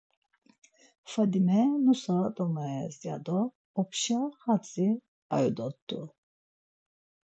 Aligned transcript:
Fadime 1.11 1.59
nusa 1.83 2.15
domayes 2.35 2.95
ya 3.07 3.15
do 3.25 3.39
opşa 3.79 4.19
xadzi 4.41 4.87
ayu 5.35 5.49
dort̆u. 5.57 5.99